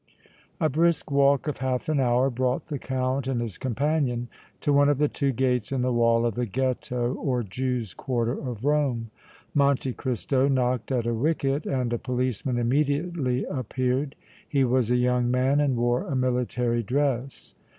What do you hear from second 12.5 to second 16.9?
immediately appeared. He was a young man and wore a military